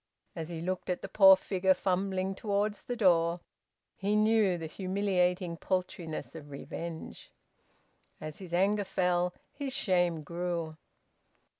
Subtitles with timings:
[0.35, 3.39] As he looked at the poor figure fumbling towards the door,
[3.95, 7.29] he knew the humiliating paltriness of revenge.
[8.19, 10.75] As his anger fell, his shame grew.